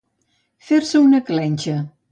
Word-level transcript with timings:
Fer-se 0.69 1.03
una 1.09 1.23
clenxa. 1.29 1.81